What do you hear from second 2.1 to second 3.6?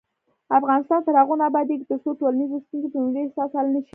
ټولنیزې ستونزې په ملي احساس